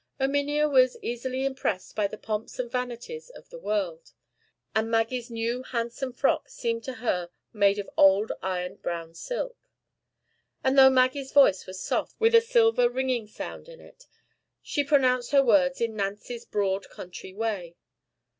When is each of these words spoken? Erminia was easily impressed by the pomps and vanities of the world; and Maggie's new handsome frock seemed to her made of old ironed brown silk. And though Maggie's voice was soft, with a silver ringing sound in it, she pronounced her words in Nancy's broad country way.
Erminia 0.19 0.67
was 0.67 0.97
easily 1.03 1.45
impressed 1.45 1.95
by 1.95 2.07
the 2.07 2.17
pomps 2.17 2.57
and 2.57 2.71
vanities 2.71 3.29
of 3.29 3.51
the 3.51 3.59
world; 3.59 4.13
and 4.73 4.89
Maggie's 4.89 5.29
new 5.29 5.61
handsome 5.61 6.11
frock 6.11 6.49
seemed 6.49 6.83
to 6.85 6.93
her 7.05 7.29
made 7.53 7.77
of 7.77 7.87
old 7.95 8.31
ironed 8.41 8.81
brown 8.81 9.13
silk. 9.13 9.55
And 10.63 10.75
though 10.75 10.89
Maggie's 10.89 11.31
voice 11.31 11.67
was 11.67 11.79
soft, 11.79 12.15
with 12.19 12.33
a 12.33 12.41
silver 12.41 12.89
ringing 12.89 13.27
sound 13.27 13.69
in 13.69 13.79
it, 13.79 14.07
she 14.63 14.83
pronounced 14.83 15.29
her 15.33 15.43
words 15.43 15.79
in 15.79 15.95
Nancy's 15.95 16.45
broad 16.45 16.89
country 16.89 17.35
way. 17.35 17.75